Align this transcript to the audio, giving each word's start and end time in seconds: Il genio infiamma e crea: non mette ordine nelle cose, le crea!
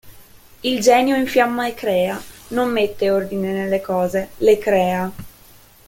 Il 0.61 0.79
genio 0.79 1.15
infiamma 1.15 1.67
e 1.67 1.75
crea: 1.75 2.19
non 2.47 2.71
mette 2.71 3.11
ordine 3.11 3.51
nelle 3.51 3.81
cose, 3.81 4.29
le 4.37 4.57
crea! 4.57 5.11